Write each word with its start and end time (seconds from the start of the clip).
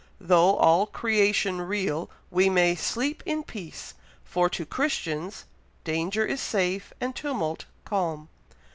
Though 0.19 0.55
all 0.57 0.87
creation 0.87 1.61
reel, 1.61 2.09
we 2.31 2.49
may 2.49 2.73
sleep 2.73 3.21
in 3.23 3.43
peace, 3.43 3.93
for 4.23 4.49
to 4.49 4.65
Christians 4.65 5.45
'danger 5.83 6.25
is 6.25 6.41
safe, 6.41 6.91
and 6.99 7.15
tumult 7.15 7.65
calm.'" 7.85 8.27